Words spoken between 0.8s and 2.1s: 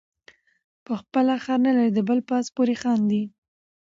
په خپله خر نلري د